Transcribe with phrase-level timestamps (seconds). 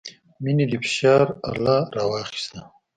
[0.43, 2.59] مينې د فشار اله راواخيسته.